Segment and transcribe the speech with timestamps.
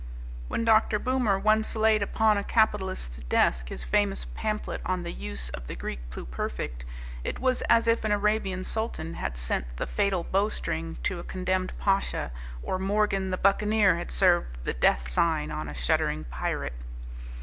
[0.47, 0.97] When Dr.
[0.97, 5.75] Boomer once laid upon a capitalist's desk his famous pamphlet on the "Use of the
[5.75, 6.85] Greek Pluperfect,"
[7.23, 11.23] it was as if an Arabian sultan had sent the fatal bow string to a
[11.23, 12.31] condemned pasha,
[12.63, 16.73] or Morgan the buccaneer had served the death sign on a shuddering pirate.